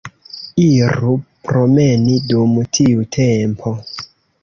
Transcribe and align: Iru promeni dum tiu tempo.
Iru 0.67 1.11
promeni 1.49 2.17
dum 2.33 2.59
tiu 2.79 3.09
tempo. 3.21 3.79